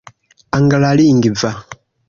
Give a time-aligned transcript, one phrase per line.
[0.57, 1.51] anglalingva